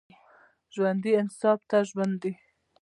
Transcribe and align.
ژوندي 0.73 1.11
انصاف 1.21 1.59
ته 1.69 1.77
ژمن 1.89 2.11
دي 2.21 2.31